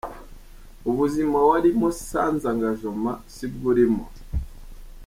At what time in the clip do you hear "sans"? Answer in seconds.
2.09-2.41